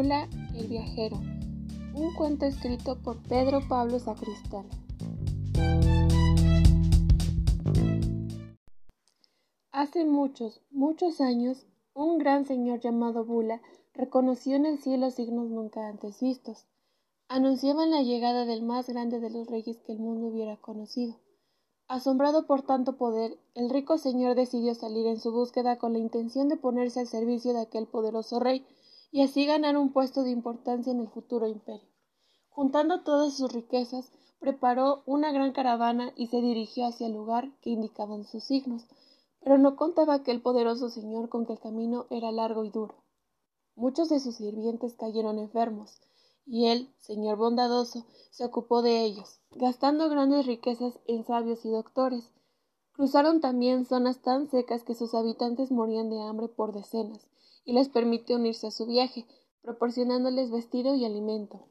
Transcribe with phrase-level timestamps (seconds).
[0.00, 1.18] Bula el viajero,
[1.94, 4.66] un cuento escrito por Pedro Pablo Sacristán.
[9.72, 13.60] Hace muchos, muchos años, un gran señor llamado Bula
[13.92, 16.64] reconoció en el cielo signos nunca antes vistos.
[17.28, 21.16] Anunciaban la llegada del más grande de los reyes que el mundo hubiera conocido.
[21.88, 26.48] Asombrado por tanto poder, el rico señor decidió salir en su búsqueda con la intención
[26.48, 28.64] de ponerse al servicio de aquel poderoso rey
[29.12, 31.88] y así ganar un puesto de importancia en el futuro imperio.
[32.48, 37.70] Juntando todas sus riquezas, preparó una gran caravana y se dirigió hacia el lugar que
[37.70, 38.86] indicaban sus signos,
[39.40, 42.94] pero no contaba aquel poderoso señor con que el camino era largo y duro.
[43.76, 46.00] Muchos de sus sirvientes cayeron enfermos,
[46.46, 52.32] y él, señor bondadoso, se ocupó de ellos, gastando grandes riquezas en sabios y doctores.
[52.92, 57.29] Cruzaron también zonas tan secas que sus habitantes morían de hambre por decenas,
[57.64, 59.26] y les permitió unirse a su viaje,
[59.62, 61.66] proporcionándoles vestido y alimento.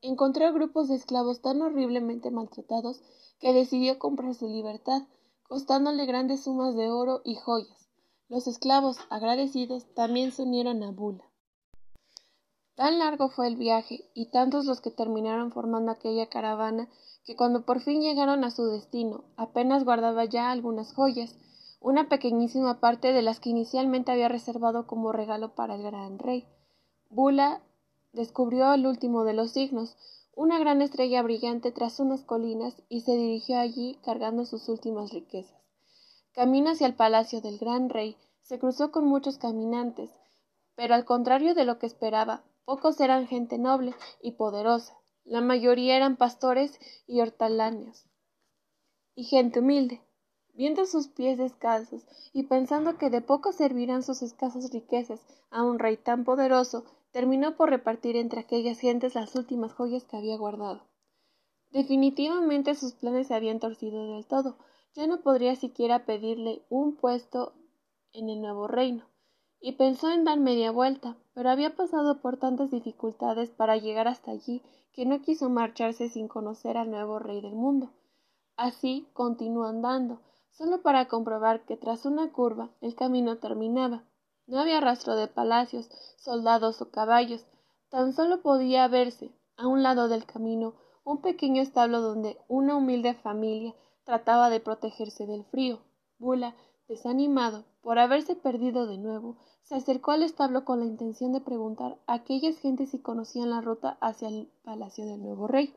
[0.00, 3.02] Encontró grupos de esclavos tan horriblemente maltratados
[3.38, 5.02] que decidió comprar su libertad,
[5.42, 7.88] costándole grandes sumas de oro y joyas.
[8.28, 11.24] Los esclavos, agradecidos, también se unieron a Bula.
[12.74, 16.88] Tan largo fue el viaje y tantos los que terminaron formando aquella caravana
[17.24, 21.36] que cuando por fin llegaron a su destino apenas guardaba ya algunas joyas,
[21.82, 26.46] una pequeñísima parte de las que inicialmente había reservado como regalo para el gran rey.
[27.10, 27.60] Bula
[28.12, 29.96] descubrió el último de los signos,
[30.34, 35.60] una gran estrella brillante tras unas colinas y se dirigió allí cargando sus últimas riquezas.
[36.32, 40.10] Camino hacia el palacio del gran rey, se cruzó con muchos caminantes,
[40.74, 45.96] pero al contrario de lo que esperaba, Pocos eran gente noble y poderosa, la mayoría
[45.96, 48.06] eran pastores y hortelanos,
[49.16, 50.00] y gente humilde.
[50.54, 55.78] Viendo sus pies descalzos y pensando que de poco servirán sus escasas riquezas a un
[55.78, 60.82] rey tan poderoso, terminó por repartir entre aquellas gentes las últimas joyas que había guardado.
[61.70, 64.58] Definitivamente sus planes se habían torcido del todo.
[64.94, 67.54] Ya no podría siquiera pedirle un puesto
[68.12, 69.06] en el nuevo reino
[69.58, 74.32] y pensó en dar media vuelta, pero había pasado por tantas dificultades para llegar hasta
[74.32, 74.60] allí
[74.92, 77.90] que no quiso marcharse sin conocer al nuevo rey del mundo.
[78.56, 80.20] Así continuó andando,
[80.52, 84.04] solo para comprobar que tras una curva el camino terminaba.
[84.46, 87.46] No había rastro de palacios, soldados o caballos,
[87.88, 90.74] tan solo podía verse, a un lado del camino,
[91.04, 93.74] un pequeño establo donde una humilde familia
[94.04, 95.80] trataba de protegerse del frío.
[96.18, 96.54] Bula,
[96.88, 101.98] desanimado por haberse perdido de nuevo, se acercó al establo con la intención de preguntar
[102.06, 105.74] a aquellas gentes si conocían la ruta hacia el palacio del nuevo rey.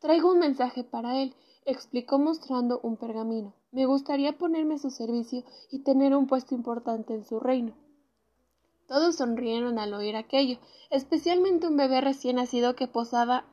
[0.00, 1.34] Traigo un mensaje para él,
[1.64, 3.54] explicó mostrando un pergamino.
[3.74, 7.74] Me gustaría ponerme a su servicio y tener un puesto importante en su reino.
[8.86, 10.58] Todos sonrieron al oír aquello,
[10.90, 13.44] especialmente un bebé recién nacido que posaba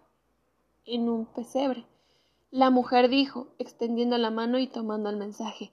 [0.85, 1.87] en un pesebre.
[2.51, 5.71] La mujer dijo, extendiendo la mano y tomando el mensaje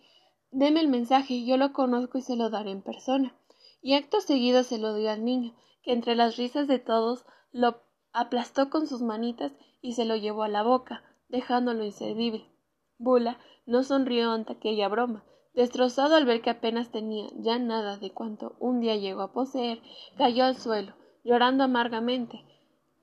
[0.51, 3.35] Deme el mensaje, yo lo conozco y se lo daré en persona
[3.83, 7.83] y acto seguido se lo dio al niño, que entre las risas de todos lo
[8.13, 12.51] aplastó con sus manitas y se lo llevó a la boca, dejándolo inservible.
[12.99, 18.11] Bula no sonrió ante aquella broma, destrozado al ver que apenas tenía ya nada de
[18.11, 19.81] cuanto un día llegó a poseer,
[20.17, 20.95] cayó al suelo,
[21.25, 22.45] llorando amargamente.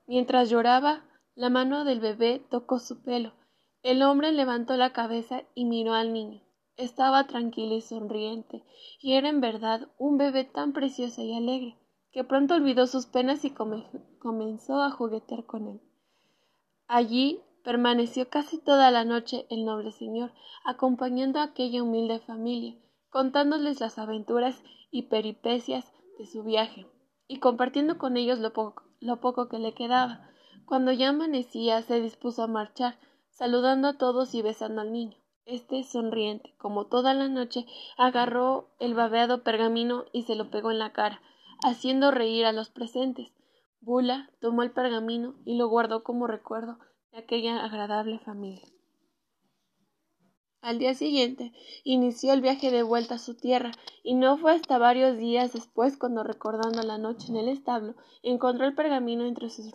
[0.06, 1.04] Mientras lloraba,
[1.34, 3.32] la mano del bebé tocó su pelo.
[3.82, 6.42] El hombre levantó la cabeza y miró al niño.
[6.76, 8.64] Estaba tranquila y sonriente,
[9.00, 11.78] y era en verdad un bebé tan precioso y alegre,
[12.12, 15.80] que pronto olvidó sus penas y comenzó a juguetear con él.
[16.86, 20.30] Allí permaneció casi toda la noche el noble señor,
[20.64, 22.76] acompañando a aquella humilde familia,
[23.10, 24.62] contándoles las aventuras
[24.92, 26.86] y peripecias de su viaje,
[27.26, 30.30] y compartiendo con ellos lo poco, que le quedaba.
[30.64, 33.00] Cuando ya amanecía se dispuso a marchar,
[33.30, 35.16] saludando a todos y besando al niño.
[35.44, 37.66] Este, sonriente, como toda la noche,
[37.98, 41.20] agarró el babeado pergamino y se lo pegó en la cara,
[41.64, 43.32] haciendo reír a los presentes.
[43.80, 46.78] Bula tomó el pergamino y lo guardó como recuerdo
[47.12, 48.66] de aquella agradable familia.
[50.66, 51.52] Al día siguiente
[51.84, 53.70] inició el viaje de vuelta a su tierra,
[54.02, 57.94] y no fue hasta varios días después cuando, recordando la noche en el establo,
[58.24, 59.72] encontró el pergamino entre sus,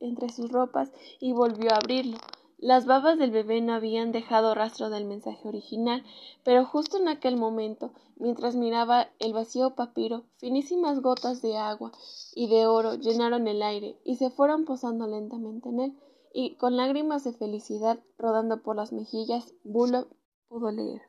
[0.00, 2.16] entre sus ropas y volvió a abrirlo.
[2.56, 6.04] Las babas del bebé no habían dejado rastro del mensaje original,
[6.42, 11.92] pero justo en aquel momento, mientras miraba el vacío papiro, finísimas gotas de agua
[12.34, 15.98] y de oro llenaron el aire y se fueron posando lentamente en él,
[16.32, 20.08] y con lágrimas de felicidad rodando por las mejillas, Bulo
[20.48, 21.02] pudo leer.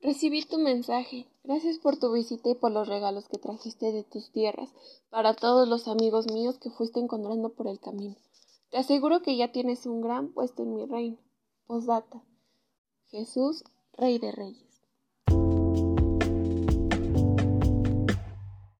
[0.00, 4.32] Recibí tu mensaje, Gracias por tu visita y por los regalos que trajiste de tus
[4.32, 4.70] tierras
[5.10, 8.16] para todos los amigos míos que fuiste encontrando por el camino.
[8.70, 11.18] Te aseguro que ya tienes un gran puesto en mi reino.
[11.66, 12.24] Posdata.
[13.08, 13.62] Jesús,
[13.92, 14.73] Rey de Reyes.